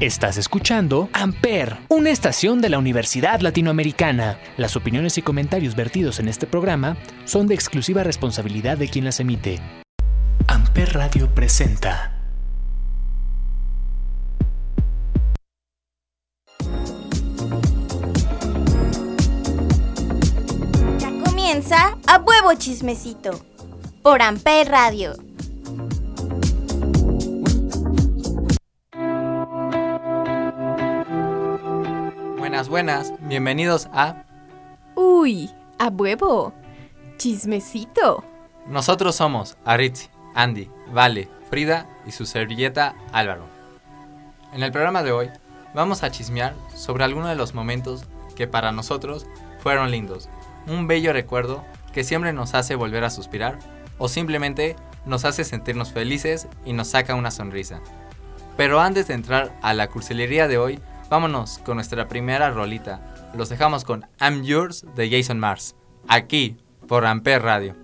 Estás 0.00 0.38
escuchando 0.38 1.10
Amper, 1.12 1.76
una 1.88 2.08
estación 2.08 2.62
de 2.62 2.70
la 2.70 2.78
Universidad 2.78 3.40
Latinoamericana. 3.40 4.38
Las 4.56 4.74
opiniones 4.74 5.18
y 5.18 5.22
comentarios 5.22 5.76
vertidos 5.76 6.20
en 6.20 6.28
este 6.28 6.46
programa 6.46 6.96
son 7.26 7.46
de 7.46 7.54
exclusiva 7.54 8.02
responsabilidad 8.02 8.78
de 8.78 8.88
quien 8.88 9.04
las 9.04 9.20
emite. 9.20 9.60
Amper 10.46 10.94
Radio 10.94 11.28
presenta. 11.34 12.16
Ya 20.98 21.12
comienza 21.26 21.98
a 22.06 22.16
huevo 22.20 22.54
chismecito 22.56 23.38
por 24.02 24.22
Amper 24.22 24.66
Radio. 24.70 25.12
Buenas, 32.50 32.68
buenas, 32.68 33.12
bienvenidos 33.20 33.88
a 33.92 34.24
Uy, 34.96 35.52
a 35.78 35.86
huevo. 35.86 36.52
Chismecito. 37.16 38.24
Nosotros 38.66 39.14
somos 39.14 39.56
Aritzi, 39.64 40.08
Andy, 40.34 40.68
Vale, 40.92 41.28
Frida 41.48 41.86
y 42.08 42.10
su 42.10 42.26
servilleta 42.26 42.96
Álvaro. 43.12 43.44
En 44.52 44.64
el 44.64 44.72
programa 44.72 45.04
de 45.04 45.12
hoy 45.12 45.30
vamos 45.74 46.02
a 46.02 46.10
chismear 46.10 46.56
sobre 46.74 47.04
algunos 47.04 47.28
de 47.28 47.36
los 47.36 47.54
momentos 47.54 48.06
que 48.34 48.48
para 48.48 48.72
nosotros 48.72 49.26
fueron 49.60 49.92
lindos. 49.92 50.28
Un 50.66 50.88
bello 50.88 51.12
recuerdo 51.12 51.64
que 51.92 52.02
siempre 52.02 52.32
nos 52.32 52.54
hace 52.54 52.74
volver 52.74 53.04
a 53.04 53.10
suspirar 53.10 53.60
o 53.98 54.08
simplemente 54.08 54.74
nos 55.06 55.24
hace 55.24 55.44
sentirnos 55.44 55.92
felices 55.92 56.48
y 56.64 56.72
nos 56.72 56.88
saca 56.88 57.14
una 57.14 57.30
sonrisa. 57.30 57.80
Pero 58.56 58.80
antes 58.80 59.06
de 59.06 59.14
entrar 59.14 59.56
a 59.62 59.72
la 59.72 59.86
cursilería 59.86 60.48
de 60.48 60.58
hoy, 60.58 60.80
vámonos 61.10 61.58
con 61.58 61.74
nuestra 61.74 62.08
primera 62.08 62.50
rolita. 62.50 63.00
Los 63.34 63.48
dejamos 63.48 63.84
con 63.84 64.06
I'm 64.20 64.42
Yours 64.44 64.86
de 64.94 65.10
Jason 65.10 65.38
Mars, 65.38 65.74
aquí 66.08 66.56
por 66.88 67.04
Amper 67.04 67.42
Radio. 67.42 67.74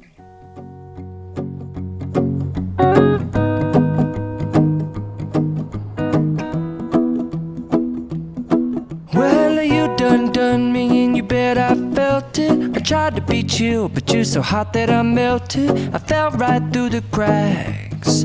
Well, 9.12 9.62
you 9.62 9.94
done 9.96 10.30
done 10.32 10.72
me 10.72 11.04
and 11.04 11.16
you 11.16 11.22
bet 11.24 11.58
I 11.58 11.74
felt 11.94 12.38
it. 12.38 12.76
I 12.76 12.80
tried 12.80 13.16
to 13.16 13.22
beat 13.22 13.58
you, 13.58 13.88
but 13.88 14.12
you're 14.12 14.24
so 14.24 14.40
hot 14.40 14.72
that 14.74 14.88
I 14.88 15.02
melted. 15.02 15.70
I 15.92 15.98
fell 15.98 16.30
right 16.30 16.62
through 16.72 16.90
the 16.90 17.02
cracks. 17.10 18.24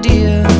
dear, 0.00 0.59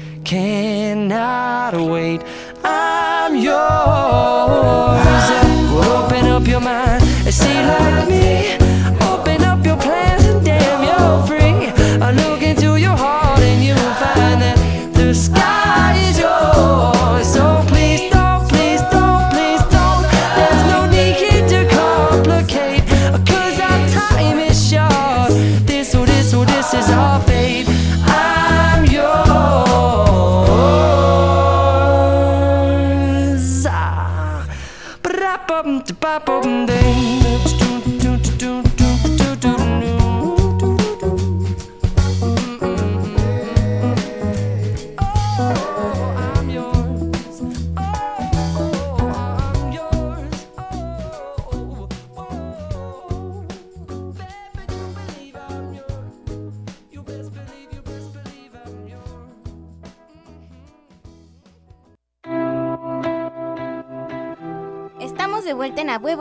cannot 0.31 1.73
wait. 1.73 2.21
I'm 2.63 3.35
yours. 3.35 3.51
Well, 5.73 6.05
open 6.05 6.25
up 6.27 6.47
your 6.47 6.61
mind 6.61 7.03
and 7.03 7.33
see 7.33 7.53
like 7.53 8.07
me. 8.07 8.20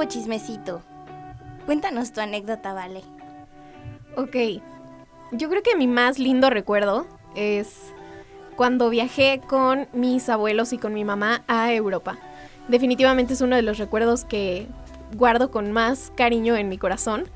Chismecito. 0.08 0.82
Cuéntanos 1.66 2.12
tu 2.12 2.20
anécdota, 2.20 2.72
Vale. 2.72 3.02
Ok, 4.16 4.62
yo 5.32 5.48
creo 5.48 5.62
que 5.62 5.76
mi 5.76 5.86
más 5.86 6.18
lindo 6.18 6.50
recuerdo 6.50 7.06
es 7.36 7.92
cuando 8.56 8.90
viajé 8.90 9.40
con 9.46 9.88
mis 9.92 10.28
abuelos 10.28 10.72
y 10.72 10.78
con 10.78 10.92
mi 10.92 11.04
mamá 11.04 11.44
a 11.46 11.72
Europa. 11.72 12.18
Definitivamente 12.68 13.34
es 13.34 13.40
uno 13.40 13.56
de 13.56 13.62
los 13.62 13.78
recuerdos 13.78 14.24
que 14.24 14.66
guardo 15.16 15.50
con 15.50 15.72
más 15.72 16.12
cariño 16.16 16.56
en 16.56 16.68
mi 16.68 16.76
corazón 16.76 17.28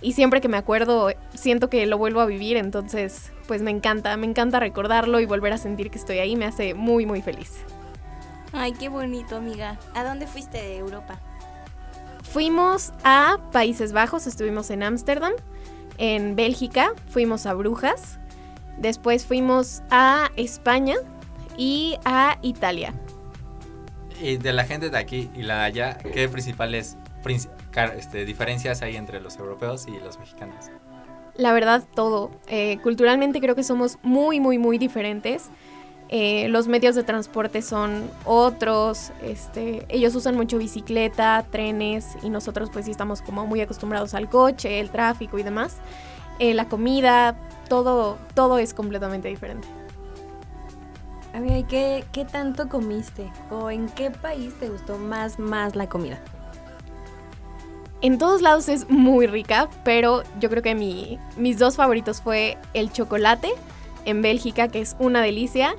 y 0.00 0.12
siempre 0.12 0.40
que 0.40 0.48
me 0.48 0.56
acuerdo 0.56 1.10
siento 1.34 1.68
que 1.68 1.84
lo 1.86 1.98
vuelvo 1.98 2.20
a 2.20 2.26
vivir, 2.26 2.56
entonces 2.56 3.32
pues 3.46 3.62
me 3.62 3.70
encanta, 3.70 4.16
me 4.16 4.26
encanta 4.26 4.60
recordarlo 4.60 5.20
y 5.20 5.26
volver 5.26 5.52
a 5.52 5.58
sentir 5.58 5.90
que 5.90 5.98
estoy 5.98 6.18
ahí, 6.18 6.36
me 6.36 6.46
hace 6.46 6.74
muy 6.74 7.06
muy 7.06 7.22
feliz. 7.22 7.58
Ay, 8.52 8.72
qué 8.72 8.88
bonito, 8.88 9.36
amiga. 9.36 9.78
¿A 9.94 10.02
dónde 10.02 10.26
fuiste 10.26 10.58
de 10.58 10.78
Europa? 10.78 11.20
Fuimos 12.22 12.92
a 13.04 13.38
Países 13.52 13.92
Bajos, 13.92 14.26
estuvimos 14.26 14.70
en 14.70 14.82
Ámsterdam, 14.82 15.32
en 15.98 16.36
Bélgica, 16.36 16.92
fuimos 17.08 17.46
a 17.46 17.54
Brujas, 17.54 18.18
después 18.78 19.26
fuimos 19.26 19.82
a 19.90 20.30
España 20.36 20.96
y 21.56 21.96
a 22.04 22.38
Italia. 22.42 22.94
Y 24.20 24.36
de 24.36 24.52
la 24.52 24.64
gente 24.64 24.90
de 24.90 24.98
aquí 24.98 25.30
y 25.34 25.42
la 25.42 25.60
de 25.60 25.64
allá, 25.64 25.98
¿qué 25.98 26.28
principales 26.28 26.96
este, 27.96 28.24
diferencias 28.24 28.82
hay 28.82 28.96
entre 28.96 29.20
los 29.20 29.36
europeos 29.38 29.86
y 29.88 29.98
los 29.98 30.18
mexicanos? 30.18 30.66
La 31.36 31.52
verdad, 31.52 31.84
todo. 31.94 32.30
Eh, 32.48 32.78
culturalmente 32.82 33.40
creo 33.40 33.54
que 33.54 33.62
somos 33.62 33.98
muy, 34.02 34.40
muy, 34.40 34.58
muy 34.58 34.78
diferentes. 34.78 35.48
Eh, 36.12 36.48
los 36.48 36.66
medios 36.66 36.96
de 36.96 37.04
transporte 37.04 37.62
son 37.62 38.10
otros. 38.24 39.12
Este, 39.22 39.86
ellos 39.88 40.14
usan 40.16 40.34
mucho 40.36 40.58
bicicleta, 40.58 41.46
trenes 41.50 42.16
y 42.22 42.30
nosotros 42.30 42.68
pues 42.72 42.86
sí 42.86 42.90
estamos 42.90 43.22
como 43.22 43.46
muy 43.46 43.60
acostumbrados 43.60 44.14
al 44.14 44.28
coche, 44.28 44.80
el 44.80 44.90
tráfico 44.90 45.38
y 45.38 45.44
demás. 45.44 45.76
Eh, 46.40 46.52
la 46.52 46.68
comida, 46.68 47.36
todo, 47.68 48.18
todo 48.34 48.58
es 48.58 48.74
completamente 48.74 49.28
diferente. 49.28 49.68
Amiga, 51.32 51.58
¿y 51.58 51.62
qué, 51.64 52.04
qué 52.10 52.24
tanto 52.24 52.68
comiste? 52.68 53.30
¿O 53.50 53.70
en 53.70 53.88
qué 53.88 54.10
país 54.10 54.52
te 54.58 54.68
gustó 54.68 54.98
más, 54.98 55.38
más 55.38 55.76
la 55.76 55.88
comida? 55.88 56.18
En 58.00 58.18
todos 58.18 58.42
lados 58.42 58.68
es 58.68 58.88
muy 58.90 59.28
rica, 59.28 59.68
pero 59.84 60.24
yo 60.40 60.50
creo 60.50 60.62
que 60.62 60.74
mi- 60.74 61.20
mis 61.36 61.58
dos 61.58 61.76
favoritos 61.76 62.20
fue 62.20 62.58
el 62.74 62.90
chocolate 62.90 63.50
en 64.06 64.22
Bélgica, 64.22 64.66
que 64.68 64.80
es 64.80 64.96
una 64.98 65.20
delicia, 65.20 65.76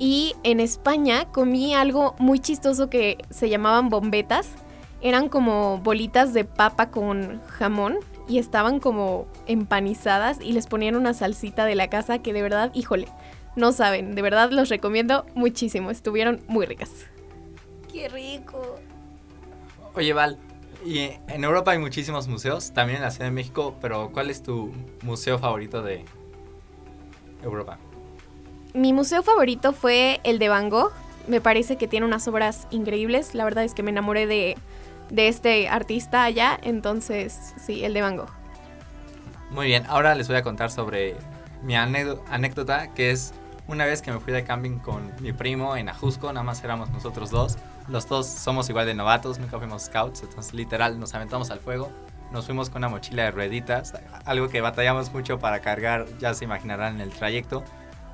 y 0.00 0.34
en 0.44 0.60
España 0.60 1.26
comí 1.30 1.74
algo 1.74 2.16
muy 2.18 2.40
chistoso 2.40 2.88
que 2.88 3.18
se 3.28 3.50
llamaban 3.50 3.90
bombetas. 3.90 4.48
Eran 5.02 5.28
como 5.28 5.78
bolitas 5.78 6.32
de 6.32 6.44
papa 6.44 6.90
con 6.90 7.42
jamón 7.46 7.98
y 8.26 8.38
estaban 8.38 8.80
como 8.80 9.26
empanizadas 9.46 10.40
y 10.40 10.52
les 10.52 10.66
ponían 10.66 10.96
una 10.96 11.12
salsita 11.12 11.66
de 11.66 11.74
la 11.74 11.88
casa 11.90 12.20
que 12.20 12.32
de 12.32 12.40
verdad, 12.40 12.70
híjole, 12.74 13.08
no 13.56 13.72
saben, 13.72 14.14
de 14.14 14.22
verdad 14.22 14.50
los 14.50 14.70
recomiendo 14.70 15.26
muchísimo, 15.34 15.90
estuvieron 15.90 16.40
muy 16.48 16.64
ricas. 16.64 16.90
Qué 17.92 18.08
rico. 18.08 18.76
Oye, 19.94 20.14
Val, 20.14 20.38
y 20.84 21.10
en 21.28 21.44
Europa 21.44 21.72
hay 21.72 21.78
muchísimos 21.78 22.26
museos, 22.26 22.72
también 22.72 22.98
en 22.98 23.02
la 23.02 23.10
Ciudad 23.10 23.26
de 23.26 23.32
México, 23.32 23.76
pero 23.82 24.10
¿cuál 24.12 24.30
es 24.30 24.42
tu 24.42 24.72
museo 25.02 25.38
favorito 25.38 25.82
de 25.82 26.06
Europa? 27.42 27.78
Mi 28.74 28.92
museo 28.92 29.22
favorito 29.22 29.72
fue 29.72 30.20
el 30.24 30.38
de 30.38 30.48
Van 30.48 30.68
Gogh. 30.70 30.92
Me 31.26 31.40
parece 31.40 31.76
que 31.76 31.88
tiene 31.88 32.06
unas 32.06 32.26
obras 32.28 32.66
increíbles. 32.70 33.34
La 33.34 33.44
verdad 33.44 33.64
es 33.64 33.74
que 33.74 33.82
me 33.82 33.90
enamoré 33.90 34.26
de, 34.26 34.56
de 35.10 35.28
este 35.28 35.68
artista 35.68 36.24
allá. 36.24 36.58
Entonces, 36.62 37.54
sí, 37.64 37.84
el 37.84 37.94
de 37.94 38.02
Van 38.02 38.16
Gogh. 38.16 38.30
Muy 39.50 39.66
bien, 39.66 39.84
ahora 39.88 40.14
les 40.14 40.28
voy 40.28 40.36
a 40.36 40.42
contar 40.42 40.70
sobre 40.70 41.16
mi 41.62 41.74
anécdo- 41.74 42.22
anécdota, 42.30 42.94
que 42.94 43.10
es 43.10 43.32
una 43.66 43.84
vez 43.84 44.00
que 44.02 44.12
me 44.12 44.20
fui 44.20 44.32
de 44.32 44.44
camping 44.44 44.78
con 44.78 45.12
mi 45.20 45.32
primo 45.32 45.76
en 45.76 45.88
Ajusco, 45.88 46.32
nada 46.32 46.44
más 46.44 46.62
éramos 46.62 46.90
nosotros 46.90 47.30
dos. 47.30 47.58
Los 47.88 48.08
dos 48.08 48.28
somos 48.28 48.68
igual 48.70 48.86
de 48.86 48.94
novatos, 48.94 49.38
nunca 49.40 49.58
fuimos 49.58 49.82
scouts, 49.82 50.22
entonces 50.22 50.54
literal 50.54 51.00
nos 51.00 51.14
aventamos 51.14 51.50
al 51.50 51.58
fuego. 51.58 51.90
Nos 52.30 52.46
fuimos 52.46 52.70
con 52.70 52.78
una 52.78 52.88
mochila 52.88 53.24
de 53.24 53.32
rueditas, 53.32 53.92
algo 54.24 54.48
que 54.48 54.60
batallamos 54.60 55.12
mucho 55.12 55.40
para 55.40 55.60
cargar, 55.60 56.06
ya 56.20 56.32
se 56.34 56.44
imaginarán 56.44 56.96
en 56.96 57.00
el 57.00 57.10
trayecto. 57.10 57.64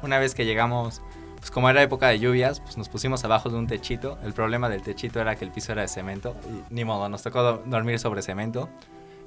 Una 0.03 0.19
vez 0.19 0.35
que 0.35 0.45
llegamos, 0.45 1.03
pues 1.39 1.51
como 1.51 1.69
era 1.71 1.83
época 1.83 2.09
de 2.09 2.19
lluvias, 2.19 2.61
pues 2.61 2.77
nos 2.77 2.89
pusimos 2.89 3.25
abajo 3.25 3.49
de 3.49 3.57
un 3.57 3.67
techito. 3.67 4.19
El 4.23 4.33
problema 4.33 4.69
del 4.69 4.83
techito 4.83 5.21
era 5.21 5.37
que 5.37 5.45
el 5.45 5.51
piso 5.51 5.73
era 5.73 5.83
de 5.83 5.89
cemento 5.89 6.37
y 6.49 6.75
ni 6.75 6.85
modo, 6.85 7.09
nos 7.09 7.23
tocó 7.23 7.43
do- 7.43 7.63
dormir 7.67 7.99
sobre 7.99 8.23
cemento. 8.23 8.69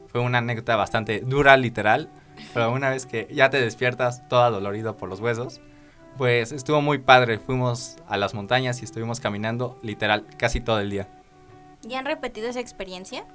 Fue 0.08 0.22
una 0.22 0.40
anécdota 0.40 0.76
bastante 0.76 1.20
dura, 1.22 1.56
literal, 1.58 2.10
pero 2.54 2.72
una 2.72 2.90
vez 2.90 3.06
que 3.06 3.28
ya 3.32 3.50
te 3.50 3.62
despiertas 3.62 4.28
todo 4.28 4.50
dolorido 4.52 4.98
por 4.98 5.08
los 5.10 5.20
huesos, 5.20 5.62
pues 6.18 6.52
estuvo 6.52 6.82
muy 6.82 6.98
padre. 6.98 7.38
Fuimos 7.40 7.98
a 8.08 8.18
las 8.18 8.34
montañas 8.34 8.82
y 8.82 8.86
estuvimos 8.86 9.20
caminando 9.20 9.78
literal 9.84 10.26
casi 10.38 10.62
todo 10.62 10.80
el 10.80 10.90
día. 10.90 11.08
¿Ya 11.84 12.00
han 12.00 12.06
repetido 12.06 12.50
esa 12.50 12.60
experiencia? 12.60 13.26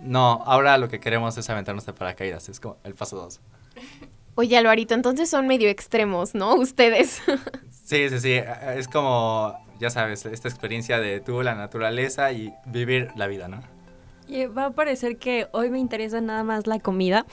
No, 0.00 0.42
ahora 0.46 0.78
lo 0.78 0.88
que 0.88 1.00
queremos 1.00 1.36
es 1.36 1.50
aventarnos 1.50 1.84
de 1.86 1.92
paracaídas, 1.92 2.48
es 2.48 2.60
como 2.60 2.76
el 2.84 2.94
paso 2.94 3.16
2. 3.16 3.40
Oye, 4.34 4.56
Alvarito, 4.56 4.94
entonces 4.94 5.28
son 5.28 5.46
medio 5.46 5.68
extremos, 5.68 6.34
¿no? 6.34 6.54
Ustedes. 6.56 7.22
Sí, 7.70 8.08
sí, 8.08 8.18
sí, 8.20 8.40
es 8.76 8.88
como, 8.88 9.54
ya 9.78 9.90
sabes, 9.90 10.24
esta 10.24 10.48
experiencia 10.48 10.98
de 10.98 11.20
tú, 11.20 11.42
la 11.42 11.54
naturaleza 11.54 12.32
y 12.32 12.54
vivir 12.66 13.08
la 13.16 13.26
vida, 13.26 13.48
¿no? 13.48 13.60
Y 14.28 14.46
va 14.46 14.66
a 14.66 14.70
parecer 14.70 15.18
que 15.18 15.48
hoy 15.52 15.68
me 15.68 15.78
interesa 15.78 16.20
nada 16.20 16.44
más 16.44 16.66
la 16.66 16.78
comida, 16.78 17.26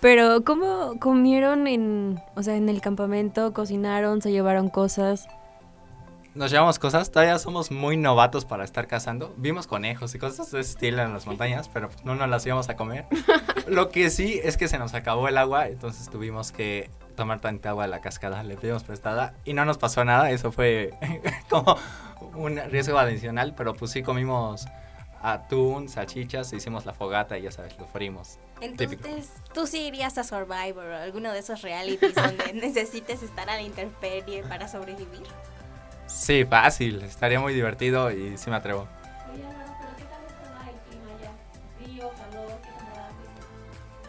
pero 0.00 0.44
¿cómo 0.44 0.98
comieron 0.98 1.66
en, 1.66 2.20
o 2.34 2.42
sea, 2.42 2.56
en 2.56 2.68
el 2.68 2.82
campamento? 2.82 3.54
¿Cocinaron? 3.54 4.20
¿Se 4.20 4.32
llevaron 4.32 4.68
cosas? 4.68 5.28
Nos 6.34 6.50
llevamos 6.50 6.78
cosas, 6.78 7.10
todavía 7.10 7.38
somos 7.38 7.70
muy 7.70 7.98
novatos 7.98 8.46
para 8.46 8.64
estar 8.64 8.86
cazando. 8.86 9.34
Vimos 9.36 9.66
conejos 9.66 10.14
y 10.14 10.18
cosas 10.18 10.50
de 10.50 10.60
ese 10.60 10.70
estilo 10.70 11.02
en 11.02 11.12
las 11.12 11.26
montañas, 11.26 11.68
pero 11.68 11.90
no 12.04 12.14
nos 12.14 12.26
las 12.26 12.46
íbamos 12.46 12.70
a 12.70 12.76
comer. 12.76 13.04
Lo 13.68 13.90
que 13.90 14.08
sí 14.08 14.40
es 14.42 14.56
que 14.56 14.66
se 14.66 14.78
nos 14.78 14.94
acabó 14.94 15.28
el 15.28 15.36
agua, 15.36 15.68
entonces 15.68 16.08
tuvimos 16.08 16.50
que 16.50 16.88
tomar 17.16 17.40
tanta 17.40 17.68
agua 17.68 17.84
de 17.84 17.90
la 17.90 18.00
cascada, 18.00 18.42
le 18.44 18.56
pedimos 18.56 18.82
prestada 18.82 19.34
y 19.44 19.52
no 19.52 19.66
nos 19.66 19.76
pasó 19.76 20.06
nada, 20.06 20.30
eso 20.30 20.52
fue 20.52 20.94
como 21.50 21.76
un 22.34 22.56
riesgo 22.70 22.98
adicional, 22.98 23.54
pero 23.54 23.74
pues 23.74 23.90
sí 23.90 24.02
comimos 24.02 24.64
atún, 25.20 25.90
salchichas, 25.90 26.50
hicimos 26.54 26.86
la 26.86 26.94
fogata 26.94 27.36
y 27.36 27.42
ya 27.42 27.52
sabes, 27.52 27.74
lo. 27.74 28.38
Típico. 28.58 29.06
Entonces, 29.06 29.30
¿tú 29.52 29.66
sí 29.66 29.86
irías 29.86 30.16
a 30.16 30.24
Survivor 30.24 30.86
o 30.86 30.96
alguno 30.96 31.30
de 31.30 31.40
esos 31.40 31.60
realities 31.60 32.14
donde 32.14 32.52
necesites 32.54 33.22
estar 33.22 33.50
a 33.50 33.56
la 33.56 33.62
intemperie 33.62 34.42
para 34.44 34.66
sobrevivir? 34.66 35.26
Sí, 36.06 36.44
fácil, 36.44 37.02
estaría 37.02 37.40
muy 37.40 37.54
divertido 37.54 38.10
y 38.10 38.36
sí 38.36 38.50
me 38.50 38.56
atrevo. 38.56 38.86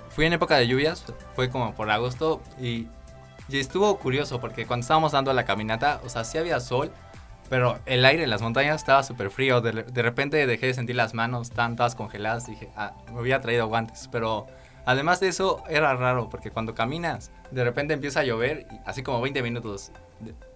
Fui 0.09 0.25
en 0.25 0.33
época 0.33 0.57
de 0.57 0.67
lluvias, 0.67 1.05
fue 1.35 1.49
como 1.49 1.73
por 1.73 1.89
agosto 1.89 2.41
y, 2.61 2.87
y 3.49 3.59
estuvo 3.59 3.97
curioso 3.97 4.39
porque 4.39 4.67
cuando 4.67 4.83
estábamos 4.83 5.11
dando 5.11 5.33
la 5.33 5.43
caminata, 5.43 6.01
o 6.05 6.09
sea, 6.09 6.23
sí 6.23 6.37
había 6.37 6.59
sol, 6.59 6.91
pero 7.49 7.79
el 7.85 8.05
aire 8.05 8.23
en 8.23 8.29
las 8.29 8.41
montañas 8.41 8.77
estaba 8.77 9.03
súper 9.03 9.29
frío. 9.29 9.61
De, 9.61 9.83
de 9.83 10.01
repente 10.01 10.45
dejé 10.47 10.67
de 10.67 10.73
sentir 10.73 10.95
las 10.95 11.13
manos, 11.13 11.49
estaban 11.49 11.75
todas 11.75 11.95
congeladas. 11.95 12.47
Dije, 12.47 12.69
ah, 12.75 12.93
me 13.11 13.19
había 13.19 13.41
traído 13.41 13.67
guantes. 13.67 14.09
Pero 14.11 14.47
además 14.85 15.19
de 15.19 15.27
eso, 15.27 15.63
era 15.69 15.93
raro 15.95 16.29
porque 16.29 16.51
cuando 16.51 16.73
caminas, 16.73 17.31
de 17.51 17.63
repente 17.63 17.93
empieza 17.93 18.21
a 18.21 18.23
llover, 18.23 18.65
así 18.85 19.03
como 19.03 19.21
20 19.21 19.43
minutos, 19.43 19.91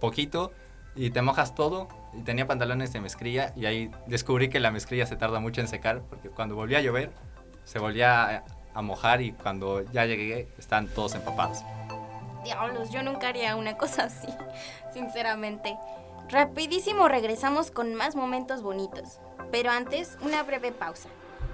poquito, 0.00 0.52
y 0.94 1.10
te 1.10 1.22
mojas 1.22 1.54
todo. 1.54 1.88
Y 2.14 2.22
tenía 2.22 2.46
pantalones 2.46 2.92
de 2.92 3.00
mezclilla 3.00 3.52
y 3.54 3.66
ahí 3.66 3.90
descubrí 4.06 4.48
que 4.48 4.60
la 4.60 4.70
mezclilla 4.70 5.06
se 5.06 5.16
tarda 5.16 5.40
mucho 5.40 5.60
en 5.60 5.68
secar 5.68 6.02
porque 6.08 6.30
cuando 6.30 6.54
volvía 6.54 6.78
a 6.78 6.80
llover, 6.80 7.12
se 7.64 7.78
volvía 7.78 8.38
a, 8.38 8.44
a 8.74 8.82
mojar 8.82 9.20
y 9.20 9.32
cuando 9.32 9.82
ya 9.92 10.06
llegué, 10.06 10.48
están 10.58 10.88
todos 10.88 11.14
empapados. 11.14 11.58
Diablos, 12.44 12.90
yo 12.90 13.02
nunca 13.02 13.28
haría 13.28 13.56
una 13.56 13.76
cosa 13.76 14.04
así, 14.04 14.28
sinceramente. 14.92 15.76
Rapidísimo 16.28 17.08
regresamos 17.08 17.70
con 17.70 17.94
más 17.94 18.14
momentos 18.14 18.62
bonitos. 18.62 19.18
Pero 19.50 19.70
antes, 19.70 20.18
una 20.20 20.42
breve 20.42 20.72
pausa. 20.72 21.08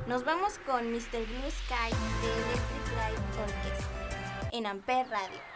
Nos 0.06 0.24
vamos 0.24 0.58
con 0.66 0.90
Mr. 0.90 1.24
Blue 1.26 1.50
Sky 1.50 1.90
de 2.20 2.32
Electric 2.32 2.96
Light 2.96 3.18
Orchestra 3.40 4.48
en 4.52 4.66
Ampere 4.66 5.04
Radio. 5.04 5.53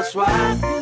that's 0.00 0.14
why. 0.14 0.79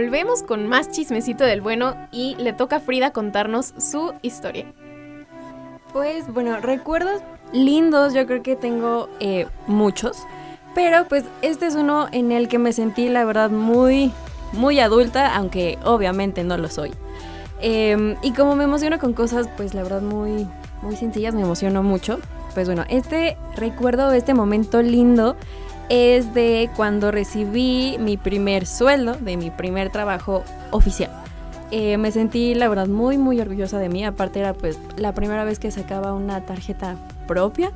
Volvemos 0.00 0.42
con 0.42 0.66
más 0.66 0.90
chismecito 0.90 1.44
del 1.44 1.60
bueno 1.60 1.94
y 2.10 2.34
le 2.36 2.54
toca 2.54 2.76
a 2.76 2.80
Frida 2.80 3.10
contarnos 3.10 3.74
su 3.76 4.14
historia. 4.22 4.64
Pues 5.92 6.26
bueno, 6.32 6.58
recuerdos 6.58 7.20
lindos, 7.52 8.14
yo 8.14 8.26
creo 8.26 8.42
que 8.42 8.56
tengo 8.56 9.10
eh, 9.20 9.46
muchos, 9.66 10.16
pero 10.74 11.04
pues 11.06 11.24
este 11.42 11.66
es 11.66 11.74
uno 11.74 12.08
en 12.12 12.32
el 12.32 12.48
que 12.48 12.58
me 12.58 12.72
sentí 12.72 13.10
la 13.10 13.26
verdad 13.26 13.50
muy, 13.50 14.10
muy 14.54 14.80
adulta, 14.80 15.36
aunque 15.36 15.78
obviamente 15.84 16.44
no 16.44 16.56
lo 16.56 16.70
soy. 16.70 16.92
Em, 17.60 18.16
y 18.22 18.32
como 18.32 18.56
me 18.56 18.64
emociono 18.64 18.98
con 18.98 19.12
cosas, 19.12 19.50
pues 19.58 19.74
la 19.74 19.82
verdad 19.82 20.00
muy, 20.00 20.48
muy 20.80 20.96
sencillas, 20.96 21.34
me 21.34 21.42
emociono 21.42 21.82
mucho. 21.82 22.20
Pues 22.54 22.66
bueno, 22.66 22.86
este 22.88 23.36
recuerdo, 23.54 24.10
este 24.12 24.32
momento 24.32 24.80
lindo 24.80 25.36
es 25.90 26.32
de 26.32 26.70
cuando 26.76 27.10
recibí 27.10 27.96
mi 27.98 28.16
primer 28.16 28.64
sueldo 28.64 29.14
de 29.14 29.36
mi 29.36 29.50
primer 29.50 29.90
trabajo 29.90 30.44
oficial. 30.70 31.10
Eh, 31.72 31.98
me 31.98 32.12
sentí 32.12 32.54
la 32.54 32.68
verdad 32.68 32.86
muy 32.86 33.18
muy 33.18 33.40
orgullosa 33.40 33.78
de 33.78 33.88
mí, 33.88 34.04
aparte 34.04 34.38
era 34.38 34.54
pues 34.54 34.78
la 34.96 35.12
primera 35.12 35.44
vez 35.44 35.58
que 35.58 35.70
sacaba 35.70 36.14
una 36.14 36.46
tarjeta 36.46 36.96
propia. 37.26 37.72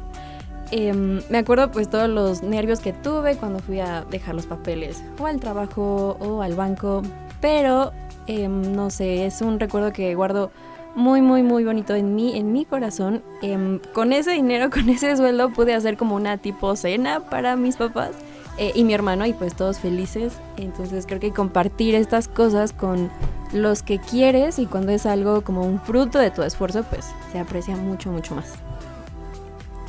Em, 0.71 1.23
me 1.28 1.38
acuerdo 1.38 1.71
pues 1.71 1.90
todos 1.90 2.09
los 2.09 2.42
nervios 2.42 2.80
que 2.80 2.92
tuve 2.92 3.37
cuando 3.37 3.59
fui 3.59 3.80
a 3.80 4.04
dejar 4.11 4.35
los 4.35 4.47
papeles 4.47 5.02
o 5.21 5.26
al 5.26 5.40
trabajo 5.40 6.16
o 6.21 6.40
al 6.40 6.54
banco, 6.54 7.02
pero 7.40 7.92
em, 8.28 8.75
no 8.75 8.90
sé, 8.90 9.26
es 9.26 9.42
un 9.42 9.59
recuerdo 9.59 9.92
que 9.92 10.14
guardo 10.14 10.52
muy 10.94 11.22
muy 11.22 11.42
muy 11.42 11.64
bonito 11.64 11.94
en 11.94 12.14
mí, 12.14 12.36
en 12.36 12.52
mi 12.52 12.64
corazón. 12.64 13.22
Em, 13.42 13.80
con 13.92 14.12
ese 14.12 14.32
dinero, 14.32 14.70
con 14.72 14.88
ese 14.88 15.16
sueldo 15.16 15.50
pude 15.50 15.74
hacer 15.74 15.96
como 15.96 16.14
una 16.14 16.38
tipo 16.38 16.76
cena 16.76 17.20
para 17.20 17.56
mis 17.56 17.76
papás 17.76 18.12
eh, 18.58 18.72
y 18.74 18.84
mi 18.84 18.94
hermano 18.94 19.26
y 19.26 19.32
pues 19.32 19.54
todos 19.54 19.78
felices. 19.78 20.38
Entonces 20.56 21.06
creo 21.06 21.20
que 21.20 21.32
compartir 21.32 21.94
estas 21.94 22.28
cosas 22.28 22.72
con 22.72 23.10
los 23.52 23.82
que 23.82 23.98
quieres 23.98 24.58
y 24.58 24.66
cuando 24.66 24.92
es 24.92 25.06
algo 25.06 25.42
como 25.42 25.62
un 25.62 25.80
fruto 25.80 26.18
de 26.18 26.30
tu 26.30 26.42
esfuerzo 26.42 26.84
pues 26.84 27.10
se 27.32 27.38
aprecia 27.38 27.76
mucho 27.76 28.10
mucho 28.10 28.34
más. 28.34 28.54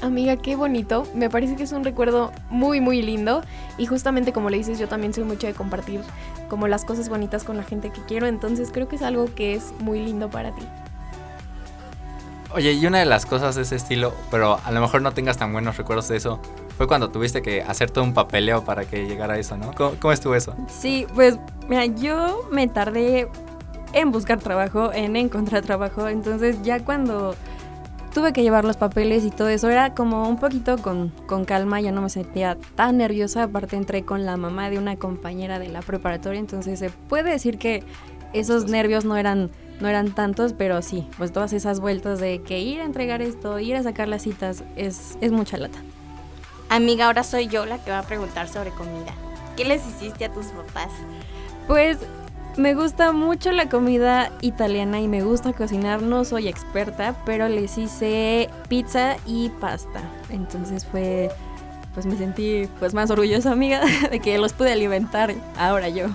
Amiga, 0.01 0.35
qué 0.37 0.55
bonito. 0.55 1.07
Me 1.15 1.29
parece 1.29 1.55
que 1.55 1.63
es 1.63 1.71
un 1.71 1.83
recuerdo 1.83 2.31
muy, 2.49 2.79
muy 2.79 3.01
lindo. 3.01 3.41
Y 3.77 3.85
justamente 3.87 4.33
como 4.33 4.49
le 4.49 4.57
dices, 4.57 4.77
yo 4.77 4.87
también 4.87 5.13
soy 5.13 5.23
mucho 5.23 5.47
de 5.47 5.53
compartir 5.53 6.01
como 6.47 6.67
las 6.67 6.85
cosas 6.85 7.09
bonitas 7.09 7.43
con 7.43 7.57
la 7.57 7.63
gente 7.63 7.89
que 7.89 8.01
quiero. 8.01 8.27
Entonces 8.27 8.69
creo 8.71 8.87
que 8.87 8.97
es 8.97 9.01
algo 9.01 9.33
que 9.33 9.55
es 9.55 9.73
muy 9.79 9.99
lindo 9.99 10.29
para 10.29 10.53
ti. 10.53 10.63
Oye, 12.55 12.71
y 12.71 12.85
una 12.85 12.99
de 12.99 13.05
las 13.05 13.25
cosas 13.25 13.55
de 13.55 13.63
ese 13.63 13.75
estilo, 13.75 14.13
pero 14.31 14.61
a 14.63 14.71
lo 14.71 14.79
mejor 14.79 15.01
no 15.01 15.11
tengas 15.11 15.37
tan 15.37 15.51
buenos 15.51 15.75
recuerdos 15.75 16.07
de 16.07 16.15
eso, 16.15 16.39
fue 16.77 16.87
cuando 16.87 17.09
tuviste 17.09 17.41
que 17.41 17.61
hacer 17.61 17.91
todo 17.91 18.05
un 18.05 18.13
papeleo 18.13 18.63
para 18.63 18.85
que 18.85 19.05
llegara 19.05 19.33
a 19.33 19.37
eso, 19.37 19.57
¿no? 19.57 19.73
¿Cómo, 19.73 19.91
cómo 19.99 20.13
estuvo 20.13 20.35
eso? 20.35 20.55
Sí, 20.69 21.05
pues 21.13 21.37
mira, 21.67 21.85
yo 21.85 22.47
me 22.53 22.69
tardé 22.69 23.27
en 23.91 24.13
buscar 24.13 24.39
trabajo, 24.39 24.93
en 24.93 25.17
encontrar 25.17 25.63
trabajo, 25.63 26.07
entonces 26.07 26.61
ya 26.63 26.79
cuando 26.79 27.35
tuve 28.13 28.31
que 28.31 28.41
llevar 28.41 28.63
los 28.63 28.77
papeles 28.77 29.25
y 29.25 29.31
todo 29.31 29.49
eso, 29.49 29.69
era 29.69 29.93
como 29.93 30.29
un 30.29 30.39
poquito 30.39 30.77
con, 30.77 31.09
con 31.27 31.43
calma, 31.43 31.81
ya 31.81 31.91
no 31.91 32.01
me 32.01 32.09
sentía 32.09 32.57
tan 32.75 32.95
nerviosa, 32.95 33.43
aparte 33.43 33.75
entré 33.75 34.05
con 34.05 34.25
la 34.25 34.37
mamá 34.37 34.69
de 34.69 34.77
una 34.77 34.95
compañera 34.95 35.59
de 35.59 35.67
la 35.67 35.81
preparatoria, 35.81 36.39
entonces 36.39 36.79
se 36.79 36.89
puede 36.89 37.31
decir 37.31 37.57
que 37.57 37.83
esos 38.31 38.69
nervios 38.69 39.03
no 39.03 39.17
eran 39.17 39.51
no 39.79 39.87
eran 39.87 40.11
tantos, 40.11 40.53
pero 40.53 40.81
sí, 40.81 41.07
pues 41.17 41.31
todas 41.31 41.53
esas 41.53 41.79
vueltas 41.79 42.19
de 42.19 42.41
que 42.41 42.59
ir 42.59 42.81
a 42.81 42.85
entregar 42.85 43.21
esto, 43.21 43.59
ir 43.59 43.75
a 43.75 43.83
sacar 43.83 44.07
las 44.07 44.23
citas, 44.23 44.63
es, 44.75 45.17
es 45.21 45.31
mucha 45.31 45.57
lata. 45.57 45.79
Amiga, 46.69 47.05
ahora 47.07 47.23
soy 47.23 47.47
yo 47.47 47.65
la 47.65 47.83
que 47.83 47.91
va 47.91 47.99
a 47.99 48.03
preguntar 48.03 48.47
sobre 48.47 48.71
comida. 48.71 49.13
¿Qué 49.55 49.65
les 49.65 49.85
hiciste 49.87 50.25
a 50.25 50.33
tus 50.33 50.47
papás? 50.47 50.89
Pues 51.67 51.99
me 52.57 52.73
gusta 52.73 53.11
mucho 53.11 53.51
la 53.51 53.69
comida 53.69 54.31
italiana 54.41 54.99
y 54.99 55.07
me 55.07 55.23
gusta 55.23 55.53
cocinar. 55.53 56.01
No 56.01 56.23
soy 56.23 56.47
experta, 56.47 57.15
pero 57.25 57.49
les 57.49 57.77
hice 57.77 58.49
pizza 58.69 59.17
y 59.25 59.49
pasta. 59.49 60.01
Entonces 60.29 60.85
fue, 60.85 61.29
pues 61.93 62.05
me 62.05 62.15
sentí 62.15 62.67
pues 62.79 62.93
más 62.93 63.11
orgullosa, 63.11 63.51
amiga, 63.51 63.81
de 64.11 64.19
que 64.19 64.37
los 64.37 64.53
pude 64.53 64.71
alimentar 64.71 65.33
ahora 65.57 65.89
yo. 65.89 66.07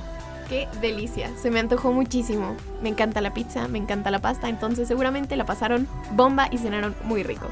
Qué 0.50 0.66
delicia, 0.80 1.30
se 1.40 1.48
me 1.48 1.60
antojó 1.60 1.92
muchísimo. 1.92 2.56
Me 2.82 2.88
encanta 2.88 3.20
la 3.20 3.32
pizza, 3.32 3.68
me 3.68 3.78
encanta 3.78 4.10
la 4.10 4.18
pasta, 4.18 4.48
entonces 4.48 4.88
seguramente 4.88 5.36
la 5.36 5.46
pasaron 5.46 5.86
bomba 6.16 6.48
y 6.50 6.58
cenaron 6.58 6.96
muy 7.04 7.22
rico. 7.22 7.46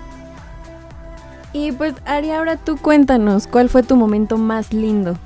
Y 1.52 1.70
pues 1.70 1.94
Ari, 2.06 2.32
ahora 2.32 2.56
tú 2.56 2.76
cuéntanos, 2.76 3.46
¿cuál 3.46 3.68
fue 3.68 3.84
tu 3.84 3.94
momento 3.94 4.36
más 4.36 4.72
lindo? 4.72 5.16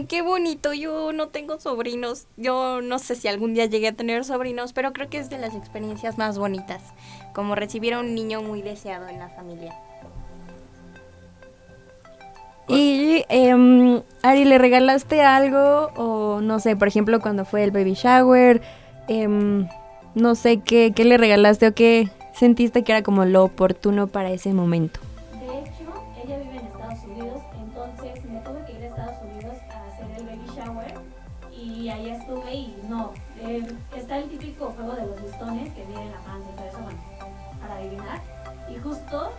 Ay, 0.00 0.06
qué 0.06 0.22
bonito. 0.22 0.72
Yo 0.72 1.12
no 1.12 1.28
tengo 1.28 1.60
sobrinos. 1.60 2.26
Yo 2.38 2.80
no 2.80 2.98
sé 2.98 3.16
si 3.16 3.28
algún 3.28 3.52
día 3.52 3.66
llegué 3.66 3.88
a 3.88 3.92
tener 3.92 4.24
sobrinos, 4.24 4.72
pero 4.72 4.94
creo 4.94 5.10
que 5.10 5.18
es 5.18 5.28
de 5.28 5.36
las 5.36 5.54
experiencias 5.54 6.16
más 6.16 6.38
bonitas. 6.38 6.80
Como 7.34 7.54
recibir 7.54 7.92
a 7.92 8.00
un 8.00 8.14
niño 8.14 8.40
muy 8.40 8.62
deseado 8.62 9.08
en 9.08 9.18
la 9.18 9.28
familia. 9.28 9.74
Y 12.66 13.26
em, 13.28 14.00
Ari, 14.22 14.46
¿le 14.46 14.56
regalaste 14.56 15.20
algo? 15.20 15.90
O 15.96 16.40
no 16.40 16.60
sé, 16.60 16.76
por 16.76 16.88
ejemplo, 16.88 17.20
cuando 17.20 17.44
fue 17.44 17.62
el 17.62 17.70
baby 17.70 17.92
shower, 17.92 18.62
em, 19.06 19.68
no 20.14 20.34
sé 20.34 20.60
qué, 20.60 20.94
qué 20.96 21.04
le 21.04 21.18
regalaste 21.18 21.66
o 21.66 21.74
qué 21.74 22.08
sentiste 22.32 22.84
que 22.84 22.92
era 22.92 23.02
como 23.02 23.26
lo 23.26 23.44
oportuno 23.44 24.06
para 24.06 24.30
ese 24.30 24.54
momento. 24.54 24.98
Eh, 33.38 33.66
está 33.96 34.18
el 34.18 34.28
típico 34.28 34.70
juego 34.72 34.92
de 34.92 35.06
los 35.06 35.20
listones 35.22 35.72
que 35.74 35.84
miden 35.84 36.10
la 36.10 36.18
panza 36.18 36.50
y 36.50 36.56
todo 36.56 36.66
eso, 36.66 36.78
bueno, 36.78 36.98
para 37.60 37.76
adivinar. 37.76 38.20
Y 38.68 38.78
justo 38.78 39.32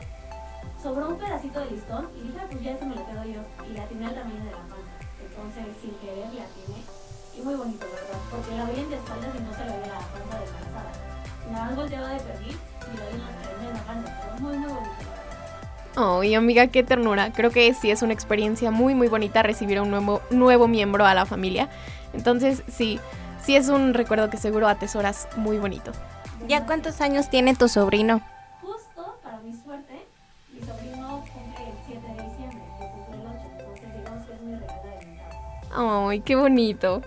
sobró 0.81 1.09
un 1.09 1.17
pedacito 1.17 1.59
de 1.59 1.71
listón 1.71 2.09
y 2.17 2.27
dije, 2.27 2.39
"Ah, 2.41 2.47
pues 2.49 2.63
ya 2.63 2.71
eso 2.71 2.85
me 2.85 2.95
lo 2.95 3.05
quedo 3.05 3.23
yo. 3.23 3.41
Y 3.69 3.73
la 3.73 3.83
atiné 3.83 4.07
al 4.07 4.15
tamaño 4.15 4.43
de 4.43 4.51
la 4.51 4.57
panza. 4.57 4.91
Entonces, 5.21 5.65
sin 5.81 5.91
querer, 5.99 6.33
la 6.33 6.43
atiné. 6.43 6.81
Y 7.37 7.41
muy 7.41 7.55
bonito, 7.55 7.85
¿verdad? 7.85 8.19
Porque 8.29 8.55
la 8.57 8.65
veía 8.65 8.87
de 8.87 8.95
espaldas 8.95 9.29
y 9.35 9.43
no 9.43 9.53
se 9.53 9.63
le 9.65 9.77
veía 9.77 9.93
la 9.93 9.99
panza 9.99 10.39
de. 10.39 11.47
Y 11.47 11.51
nada 11.51 11.65
más 11.65 11.75
volteaba 11.75 12.09
de 12.09 12.19
perfil 12.19 12.57
y 12.93 12.97
la 12.97 13.05
vi 13.07 13.13
en 13.13 13.21
la 13.21 13.41
tremenda 13.41 13.81
panza. 13.85 14.19
Pero 14.21 14.39
muy, 14.39 14.57
muy 14.57 14.71
bonito. 14.73 14.91
Oh, 15.97 16.23
y 16.23 16.35
amiga, 16.35 16.67
qué 16.67 16.83
ternura. 16.83 17.33
Creo 17.33 17.51
que 17.51 17.73
sí 17.73 17.91
es 17.91 18.01
una 18.01 18.13
experiencia 18.13 18.71
muy, 18.71 18.95
muy 18.95 19.07
bonita 19.07 19.43
recibir 19.43 19.77
a 19.77 19.81
un 19.81 19.91
nuevo, 19.91 20.21
nuevo 20.29 20.67
miembro 20.67 21.05
a 21.05 21.13
la 21.13 21.25
familia. 21.25 21.69
Entonces, 22.13 22.63
sí, 22.67 22.99
sí 23.43 23.55
es 23.55 23.69
un 23.69 23.93
recuerdo 23.93 24.29
que 24.29 24.37
seguro 24.37 24.67
atesoras 24.67 25.27
muy 25.35 25.57
bonito. 25.57 25.91
¿Ya 26.47 26.65
cuántos 26.65 27.01
años 27.01 27.29
tiene 27.29 27.55
tu 27.55 27.67
sobrino? 27.67 28.21
Justo, 28.61 29.17
para 29.23 29.39
mi 29.39 29.53
suerte, 29.53 30.05
mi 30.53 30.59
sobrino 30.61 31.23
cumple 31.33 31.65
el 31.69 31.75
7 31.85 32.07
de 32.07 32.13
diciembre, 32.13 32.61
yo 32.79 33.13
el 33.13 33.27
8, 33.27 33.41
entonces 33.59 33.93
digamos 33.95 34.25
que 34.25 34.33
es 34.33 34.41
mi 34.41 34.55
regalo 34.55 34.83
de 34.83 35.05
Navidad. 35.05 36.09
Ay, 36.09 36.19
qué 36.21 36.35
bonito. 36.35 37.01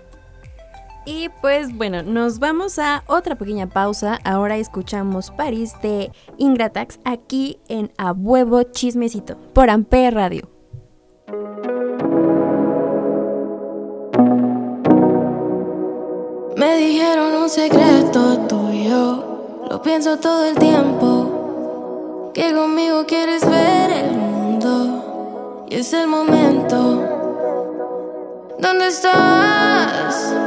Y 1.06 1.28
pues 1.42 1.76
bueno, 1.76 2.02
nos 2.02 2.38
vamos 2.38 2.78
a 2.78 3.04
otra 3.06 3.36
pequeña 3.36 3.66
pausa. 3.66 4.18
Ahora 4.24 4.56
escuchamos 4.56 5.30
París 5.30 5.74
de 5.82 6.10
Ingratax 6.38 6.98
aquí 7.04 7.58
en 7.68 7.92
A 7.98 8.12
Huevo 8.12 8.62
Chismecito 8.62 9.36
por 9.52 9.68
Amper 9.68 10.14
Radio. 10.14 10.48
Me 16.64 16.78
dijeron 16.78 17.34
un 17.34 17.50
secreto 17.50 18.38
tuyo, 18.48 19.62
lo 19.68 19.82
pienso 19.82 20.18
todo 20.18 20.46
el 20.46 20.56
tiempo, 20.56 22.30
que 22.32 22.54
conmigo 22.54 23.04
quieres 23.04 23.44
ver 23.46 23.90
el 23.90 24.12
mundo 24.12 25.66
y 25.68 25.74
es 25.74 25.92
el 25.92 26.06
momento. 26.06 26.76
¿Dónde 28.58 28.86
estás? 28.86 30.43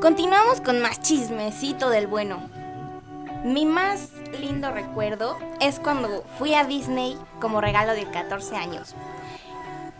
Continuamos 0.00 0.62
con 0.62 0.80
más 0.80 1.02
chismecito 1.02 1.90
del 1.90 2.06
bueno. 2.06 2.40
Mi 3.44 3.66
más 3.66 4.08
lindo 4.40 4.70
recuerdo 4.70 5.36
es 5.60 5.78
cuando 5.78 6.24
fui 6.38 6.54
a 6.54 6.64
Disney 6.64 7.18
como 7.38 7.60
regalo 7.60 7.92
de 7.92 8.06
14 8.06 8.56
años. 8.56 8.94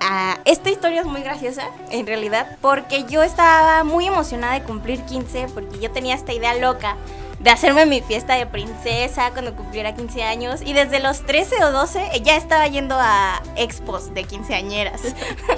Ah, 0.00 0.38
esta 0.46 0.70
historia 0.70 1.02
es 1.02 1.06
muy 1.06 1.20
graciosa, 1.20 1.68
en 1.90 2.06
realidad, 2.06 2.56
porque 2.62 3.04
yo 3.04 3.22
estaba 3.22 3.84
muy 3.84 4.06
emocionada 4.06 4.54
de 4.54 4.62
cumplir 4.62 5.02
15, 5.02 5.48
porque 5.52 5.78
yo 5.80 5.90
tenía 5.90 6.14
esta 6.14 6.32
idea 6.32 6.54
loca 6.54 6.96
de 7.38 7.50
hacerme 7.50 7.84
mi 7.84 8.00
fiesta 8.00 8.36
de 8.36 8.46
princesa 8.46 9.32
cuando 9.32 9.54
cumpliera 9.54 9.94
15 9.94 10.22
años, 10.22 10.62
y 10.62 10.72
desde 10.72 11.00
los 11.00 11.26
13 11.26 11.62
o 11.62 11.72
12 11.72 12.22
ya 12.22 12.36
estaba 12.36 12.66
yendo 12.68 12.96
a 12.98 13.42
expos 13.56 14.14
de 14.14 14.24
quinceañeras. 14.24 15.02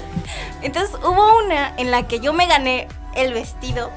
Entonces 0.62 0.96
hubo 0.96 1.38
una 1.38 1.76
en 1.76 1.92
la 1.92 2.08
que 2.08 2.18
yo 2.18 2.32
me 2.32 2.48
gané 2.48 2.88
el 3.14 3.32
vestido 3.32 3.92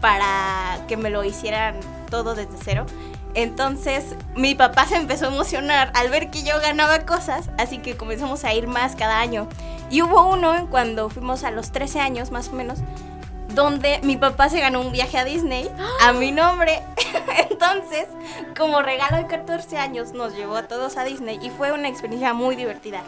para 0.00 0.84
que 0.86 0.96
me 0.96 1.10
lo 1.10 1.24
hicieran 1.24 1.76
todo 2.10 2.34
desde 2.34 2.56
cero. 2.62 2.86
Entonces 3.34 4.16
mi 4.34 4.54
papá 4.54 4.86
se 4.86 4.96
empezó 4.96 5.26
a 5.26 5.28
emocionar 5.28 5.92
al 5.94 6.10
ver 6.10 6.30
que 6.30 6.42
yo 6.42 6.60
ganaba 6.60 7.00
cosas, 7.00 7.50
así 7.58 7.78
que 7.78 7.96
comenzamos 7.96 8.44
a 8.44 8.54
ir 8.54 8.66
más 8.66 8.96
cada 8.96 9.20
año. 9.20 9.48
Y 9.90 10.02
hubo 10.02 10.26
uno 10.26 10.66
cuando 10.70 11.08
fuimos 11.08 11.44
a 11.44 11.50
los 11.50 11.70
13 11.70 12.00
años 12.00 12.30
más 12.30 12.48
o 12.48 12.52
menos, 12.52 12.78
donde 13.54 14.00
mi 14.02 14.16
papá 14.16 14.48
se 14.48 14.60
ganó 14.60 14.80
un 14.80 14.92
viaje 14.92 15.18
a 15.18 15.24
Disney 15.24 15.70
a 16.00 16.12
mi 16.12 16.32
nombre. 16.32 16.82
Entonces, 17.50 18.06
como 18.56 18.82
regalo 18.82 19.16
de 19.16 19.26
14 19.26 19.78
años, 19.78 20.12
nos 20.12 20.34
llevó 20.34 20.56
a 20.56 20.64
todos 20.64 20.96
a 20.96 21.04
Disney 21.04 21.38
y 21.42 21.50
fue 21.50 21.72
una 21.72 21.88
experiencia 21.88 22.34
muy 22.34 22.56
divertida. 22.56 23.02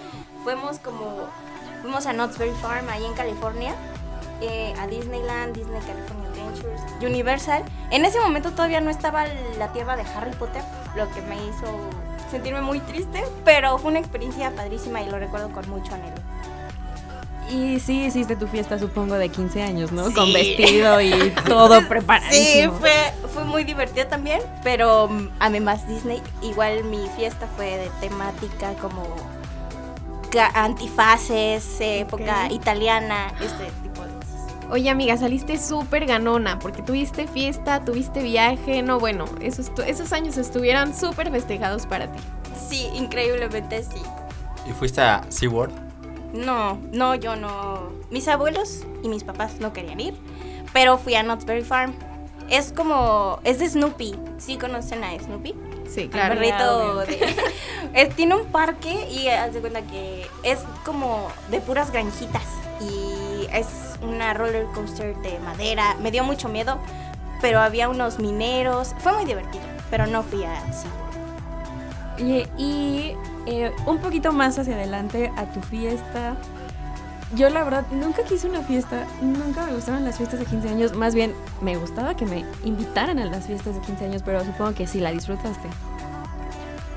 Fuimos 0.44 0.78
como, 0.78 1.28
fuimos 1.82 2.06
a 2.06 2.12
Knott's 2.12 2.38
Berry 2.38 2.54
Farm 2.62 2.88
ahí 2.88 3.04
en 3.04 3.14
California, 3.14 3.74
eh, 4.40 4.72
a 4.78 4.86
Disneyland, 4.86 5.54
Disney 5.54 5.80
California 5.80 6.29
Universal. 7.00 7.62
En 7.90 8.04
ese 8.04 8.20
momento 8.20 8.50
todavía 8.52 8.80
no 8.80 8.90
estaba 8.90 9.24
la 9.58 9.72
tierra 9.72 9.96
de 9.96 10.02
Harry 10.16 10.32
Potter, 10.32 10.62
lo 10.96 11.08
que 11.10 11.22
me 11.22 11.36
hizo 11.36 11.78
sentirme 12.30 12.60
muy 12.60 12.80
triste, 12.80 13.22
pero 13.44 13.78
fue 13.78 13.90
una 13.90 14.00
experiencia 14.00 14.50
padrísima 14.54 15.02
y 15.02 15.10
lo 15.10 15.18
recuerdo 15.18 15.50
con 15.50 15.68
mucho 15.68 15.94
anhelo. 15.94 16.14
Y 17.50 17.80
sí 17.80 18.04
hiciste 18.04 18.36
tu 18.36 18.46
fiesta, 18.46 18.78
supongo, 18.78 19.16
de 19.16 19.28
15 19.28 19.62
años, 19.62 19.90
¿no? 19.90 20.06
Sí. 20.06 20.14
Con 20.14 20.32
vestido 20.32 21.00
y 21.00 21.10
todo 21.48 21.80
Sí, 21.80 21.86
preparadísimo. 21.88 22.74
fue, 22.74 22.92
fue 23.34 23.42
muy 23.44 23.64
divertida 23.64 24.08
también, 24.08 24.40
pero 24.62 25.08
mm, 25.08 25.30
además 25.40 25.88
Disney, 25.88 26.22
igual 26.42 26.84
mi 26.84 27.04
fiesta 27.16 27.48
fue 27.56 27.66
de 27.76 27.90
temática 28.00 28.74
como 28.80 29.02
antifaces, 30.54 31.76
época 31.80 32.44
Ok. 32.46 32.52
italiana, 32.52 33.32
este. 33.40 33.68
Oye, 34.70 34.88
amiga, 34.88 35.16
saliste 35.16 35.58
súper 35.58 36.06
ganona 36.06 36.58
porque 36.60 36.82
tuviste 36.82 37.26
fiesta, 37.26 37.84
tuviste 37.84 38.22
viaje. 38.22 38.82
No, 38.82 39.00
bueno, 39.00 39.24
esos, 39.40 39.72
esos 39.86 40.12
años 40.12 40.36
estuvieron 40.36 40.94
súper 40.94 41.30
festejados 41.30 41.86
para 41.86 42.10
ti. 42.12 42.20
Sí, 42.68 42.88
increíblemente 42.94 43.82
sí. 43.82 44.00
¿Y 44.68 44.72
fuiste 44.72 45.00
a 45.00 45.22
SeaWorld? 45.28 45.74
No, 46.34 46.78
no, 46.92 47.16
yo 47.16 47.34
no. 47.34 47.90
Mis 48.10 48.28
abuelos 48.28 48.84
y 49.02 49.08
mis 49.08 49.24
papás 49.24 49.58
no 49.58 49.72
querían 49.72 49.98
ir, 49.98 50.14
pero 50.72 50.98
fui 50.98 51.14
a 51.16 51.22
Knott's 51.24 51.44
Berry 51.44 51.62
Farm. 51.64 51.92
Es 52.48 52.72
como, 52.72 53.40
es 53.44 53.58
de 53.58 53.68
Snoopy. 53.68 54.14
¿Sí 54.38 54.56
conocen 54.56 55.02
a 55.02 55.18
Snoopy? 55.18 55.54
Sí, 55.88 56.02
El 56.02 56.10
claro. 56.10 56.34
perrito 56.36 56.98
de- 57.06 57.34
es- 57.94 58.14
tiene 58.14 58.36
un 58.36 58.46
parque 58.46 59.08
y 59.10 59.26
haz 59.28 59.52
de 59.52 59.60
cuenta 59.60 59.82
que 59.82 60.26
es 60.44 60.60
como 60.84 61.28
de 61.50 61.60
puras 61.60 61.90
granjitas 61.90 62.44
y 62.80 63.46
es 63.52 63.66
una 64.02 64.34
roller 64.34 64.66
coaster 64.74 65.16
de 65.18 65.38
madera. 65.40 65.96
Me 66.00 66.10
dio 66.10 66.24
mucho 66.24 66.48
miedo, 66.48 66.78
pero 67.40 67.60
había 67.60 67.88
unos 67.88 68.18
mineros. 68.18 68.94
Fue 68.98 69.12
muy 69.12 69.24
divertido, 69.24 69.64
pero 69.90 70.06
no 70.06 70.22
fui 70.22 70.44
a 70.44 70.60
SeaWorld. 70.72 71.00
Oye, 72.16 72.48
y 72.58 73.16
eh, 73.46 73.72
un 73.86 73.98
poquito 73.98 74.32
más 74.32 74.58
hacia 74.58 74.74
adelante 74.74 75.32
a 75.36 75.44
tu 75.46 75.60
fiesta. 75.62 76.36
Yo 77.34 77.48
la 77.48 77.62
verdad 77.62 77.86
nunca 77.92 78.24
quise 78.24 78.48
una 78.48 78.62
fiesta, 78.62 79.06
nunca 79.22 79.64
me 79.64 79.72
gustaron 79.74 80.04
las 80.04 80.16
fiestas 80.16 80.40
de 80.40 80.46
15 80.46 80.68
años, 80.68 80.96
más 80.96 81.14
bien 81.14 81.32
me 81.60 81.76
gustaba 81.76 82.16
que 82.16 82.26
me 82.26 82.44
invitaran 82.64 83.20
a 83.20 83.24
las 83.24 83.46
fiestas 83.46 83.76
de 83.76 83.80
15 83.82 84.04
años, 84.06 84.22
pero 84.24 84.44
supongo 84.44 84.74
que 84.74 84.88
sí 84.88 84.98
la 84.98 85.12
disfrutaste. 85.12 85.68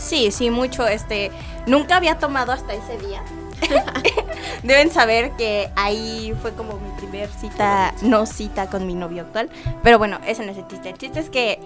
Sí, 0.04 0.32
sí, 0.32 0.50
mucho. 0.50 0.86
Este, 0.86 1.32
nunca 1.66 1.96
había 1.96 2.18
tomado 2.18 2.52
hasta 2.52 2.74
ese 2.74 2.98
día. 2.98 3.24
Deben 4.64 4.92
saber 4.92 5.32
que 5.38 5.70
ahí 5.76 6.34
fue 6.42 6.54
como 6.54 6.80
mi 6.80 6.90
primer 6.98 7.30
cita, 7.30 7.94
no 8.02 8.26
cita 8.26 8.68
con 8.68 8.88
mi 8.88 8.96
novio 8.96 9.24
actual. 9.24 9.50
Pero 9.84 9.98
bueno, 9.98 10.20
ese 10.26 10.46
no 10.46 10.52
es 10.52 10.58
el 10.58 10.68
chiste. 10.68 10.90
El 10.90 10.98
chiste 10.98 11.20
es 11.20 11.30
que 11.30 11.60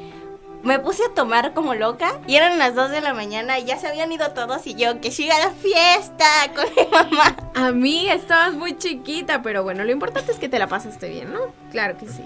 me 0.64 0.80
puse 0.80 1.04
a 1.06 1.14
tomar 1.14 1.54
como 1.54 1.76
loca 1.76 2.20
y 2.28 2.36
eran 2.36 2.58
las 2.58 2.76
2 2.76 2.92
de 2.92 3.02
la 3.02 3.14
mañana 3.14 3.60
y 3.60 3.66
ya 3.66 3.78
se 3.78 3.88
habían 3.88 4.12
ido 4.12 4.32
todos 4.32 4.66
y 4.68 4.76
yo 4.76 5.00
que 5.00 5.12
siga 5.12 5.38
la 5.40 5.52
fiesta 5.52 6.26
con 6.56 6.66
mi 6.76 6.92
mamá. 6.92 7.36
Amiga, 7.54 8.14
estabas 8.14 8.54
muy 8.54 8.78
chiquita, 8.78 9.42
pero 9.42 9.64
bueno, 9.64 9.84
lo 9.84 9.92
importante 9.92 10.32
es 10.32 10.40
que 10.40 10.50
te 10.50 10.60
la 10.60 10.68
pasaste 10.68 11.10
bien, 11.10 11.32
¿no? 11.32 11.40
Claro 11.72 11.98
que 11.98 12.08
sí. 12.08 12.24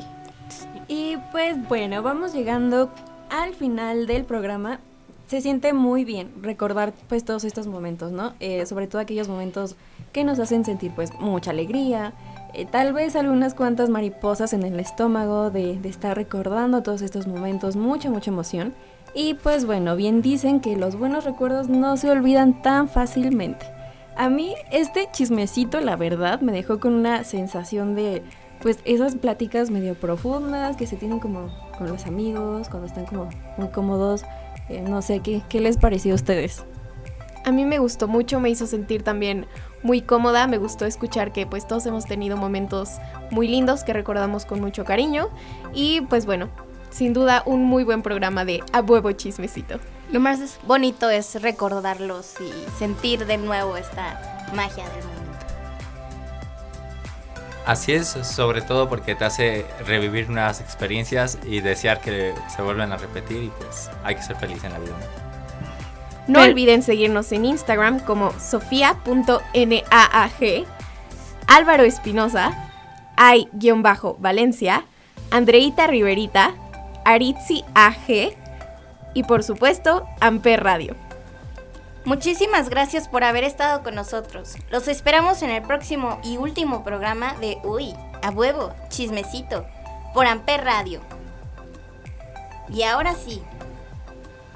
Y 0.88 1.18
pues 1.32 1.56
bueno, 1.68 2.02
vamos 2.02 2.34
llegando 2.34 2.92
al 3.30 3.54
final 3.54 4.08
del 4.08 4.26
programa. 4.26 4.80
Se 5.32 5.40
siente 5.40 5.72
muy 5.72 6.04
bien 6.04 6.30
recordar 6.42 6.92
pues 7.08 7.24
todos 7.24 7.46
estos 7.46 7.66
momentos, 7.66 8.12
¿no? 8.12 8.34
Eh, 8.42 8.66
sobre 8.66 8.88
todo 8.88 9.02
aquellos 9.02 9.30
momentos 9.30 9.78
que 10.12 10.26
nos 10.26 10.40
hacen 10.40 10.66
sentir 10.66 10.92
pues 10.94 11.18
mucha 11.22 11.52
alegría, 11.52 12.12
eh, 12.54 12.66
tal 12.66 12.92
vez 12.92 13.16
algunas 13.16 13.54
cuantas 13.54 13.88
mariposas 13.90 14.52
en 14.52 14.64
el 14.64 14.78
estómago 14.78 15.50
de, 15.50 15.80
de 15.80 15.88
estar 15.88 16.18
recordando 16.18 16.84
todos 16.84 17.02
estos 17.02 17.28
momentos, 17.28 17.78
mucha, 17.78 18.10
mucha 18.10 18.30
emoción. 18.30 18.74
Y 19.16 19.36
pues 19.36 19.66
bueno, 19.66 19.96
bien 19.96 20.22
dicen 20.22 20.60
que 20.60 20.76
los 20.76 20.98
buenos 20.98 21.24
recuerdos 21.24 21.70
no 21.70 21.96
se 21.96 22.12
olvidan 22.12 22.62
tan 22.62 22.90
fácilmente. 22.90 23.66
A 24.18 24.28
mí 24.28 24.54
este 24.70 25.08
chismecito, 25.14 25.80
la 25.80 25.96
verdad, 25.96 26.42
me 26.42 26.52
dejó 26.52 26.82
con 26.82 26.94
una 26.94 27.24
sensación 27.24 27.96
de, 27.96 28.22
pues, 28.62 28.80
esas 28.84 29.16
pláticas 29.16 29.72
medio 29.72 29.96
profundas 29.96 30.76
que 30.76 30.88
se 30.88 30.98
tienen 30.98 31.20
como 31.20 31.48
con 31.78 31.88
los 31.88 32.06
amigos, 32.06 32.68
cuando 32.68 32.88
están 32.88 33.06
como 33.06 33.30
muy 33.58 33.70
cómodos. 33.70 34.24
Eh, 34.72 34.82
no 34.82 35.02
sé, 35.02 35.20
¿qué, 35.20 35.42
¿qué 35.50 35.60
les 35.60 35.78
pareció 35.78 36.14
a 36.14 36.16
ustedes? 36.16 36.64
A 37.44 37.52
mí 37.52 37.66
me 37.66 37.80
gustó 37.80 38.08
mucho, 38.08 38.40
me 38.40 38.50
hizo 38.50 38.68
sentir 38.68 39.04
también 39.04 39.48
muy 39.84 40.02
cómoda, 40.02 40.48
me 40.48 40.58
gustó 40.58 40.86
escuchar 40.86 41.34
que 41.34 41.46
pues 41.46 41.68
todos 41.68 41.86
hemos 41.88 42.06
tenido 42.06 42.38
momentos 42.38 43.00
muy 43.32 43.48
lindos 43.48 43.84
que 43.84 43.94
recordamos 43.94 44.46
con 44.46 44.62
mucho 44.62 44.86
cariño 44.86 45.30
y 45.74 46.02
pues 46.02 46.26
bueno, 46.26 46.50
sin 46.90 47.14
duda 47.14 47.44
un 47.46 47.66
muy 47.66 47.84
buen 47.84 48.02
programa 48.02 48.46
de 48.46 48.64
A 48.72 48.82
Huevo 48.82 49.12
Chismecito. 49.12 49.80
Lo 50.12 50.20
más 50.20 50.60
bonito 50.68 51.10
es 51.10 51.42
recordarlos 51.42 52.36
y 52.40 52.78
sentir 52.78 53.26
de 53.26 53.38
nuevo 53.38 53.76
esta 53.76 54.48
magia 54.56 54.88
del 54.90 55.04
momento. 55.04 55.31
Así 57.66 57.94
es, 57.94 58.08
sobre 58.24 58.62
todo 58.62 58.90
porque 58.90 59.14
te 59.16 59.24
hace 59.26 59.66
revivir 59.86 60.30
nuevas 60.30 60.60
experiencias 60.62 61.38
y 61.46 61.62
desear 61.62 62.02
que 62.02 62.34
se 62.54 62.62
vuelvan 62.64 62.92
a 62.92 62.98
repetir 62.98 63.44
y 63.44 63.52
pues 63.60 63.90
hay 64.04 64.16
que 64.16 64.24
ser 64.24 64.36
feliz 64.38 64.64
en 64.64 64.74
la 64.74 64.80
vida. 64.80 64.92
¿no? 64.92 65.22
No 66.28 66.40
Pero- 66.40 66.52
olviden 66.52 66.82
seguirnos 66.82 67.32
en 67.32 67.46
Instagram 67.46 68.00
como 68.00 68.32
sofia.naag, 68.40 69.02
Álvaro 71.48 71.84
Espinosa, 71.84 72.70
ay-valencia, 73.18 74.86
Andreita 75.30 75.86
Riverita, 75.88 76.54
Aritzi 77.06 77.64
AG 77.76 78.36
y 79.14 79.24
por 79.24 79.44
supuesto 79.44 80.06
Amper 80.20 80.64
Radio. 80.64 80.96
Muchísimas 82.04 82.70
gracias 82.70 83.08
por 83.08 83.24
haber 83.24 83.44
estado 83.44 83.84
con 83.84 83.94
nosotros. 83.94 84.56
Los 84.72 84.88
esperamos 84.88 85.44
en 85.44 85.52
el 85.52 85.62
próximo 85.62 86.20
y 86.24 86.38
último 86.38 86.84
programa 86.84 87.36
de 87.40 87.60
Uy, 87.64 87.94
a 88.24 88.32
huevo, 88.32 88.74
chismecito, 88.90 89.66
por 90.14 90.26
Amper 90.26 90.64
Radio. 90.64 91.02
Y 92.70 92.84
ahora 92.84 93.14
sí, 93.16 93.42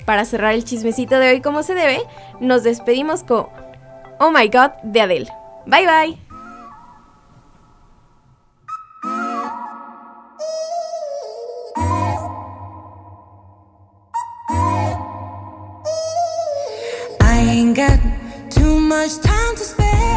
Para 0.06 0.24
cerrar 0.24 0.54
el 0.54 0.64
chismecito 0.64 1.18
de 1.18 1.30
hoy 1.30 1.42
como 1.42 1.64
se 1.64 1.74
debe, 1.74 2.00
nos 2.40 2.62
despedimos 2.64 3.24
con 3.24 3.48
Oh 4.20 4.30
My 4.32 4.48
God 4.48 4.72
de 4.84 5.02
Adele. 5.02 5.32
Bye 5.66 5.88
bye. 5.88 6.25
Ain't 17.56 17.78
got 17.78 17.98
too 18.50 18.82
much 18.82 19.16
time 19.20 19.56
to 19.56 19.64
spare, 19.64 20.15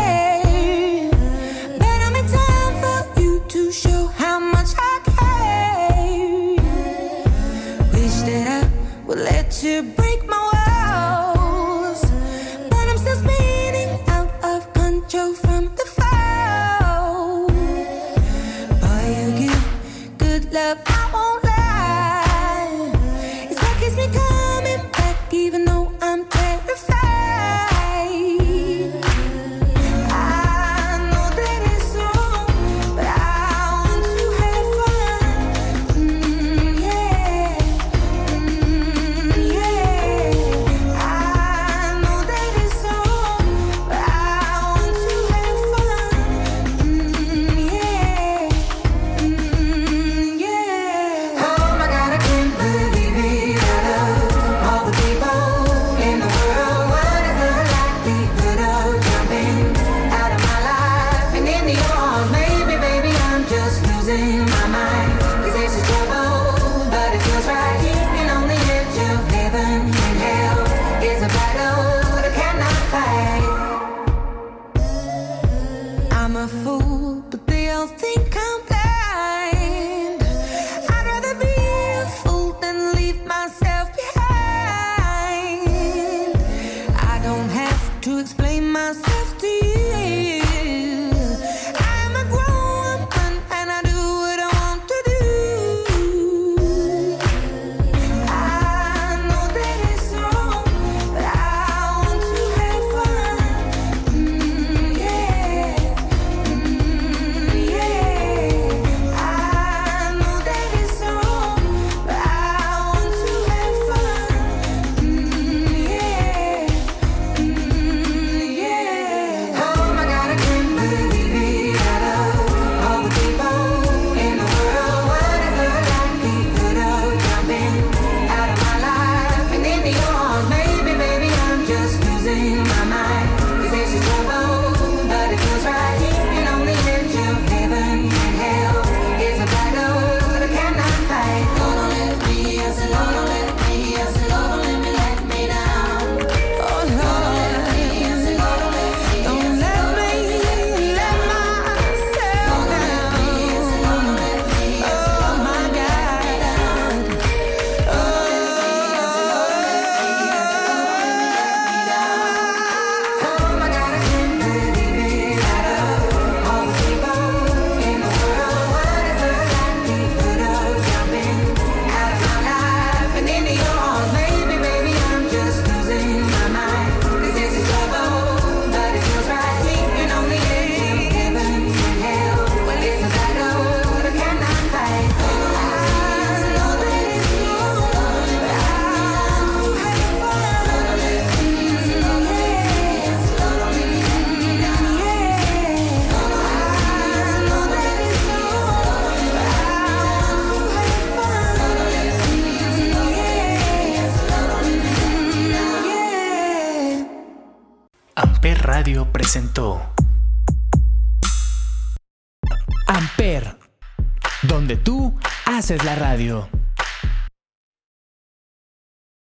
radio. 216.09 216.58